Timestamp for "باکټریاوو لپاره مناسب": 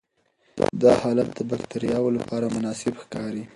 1.49-2.93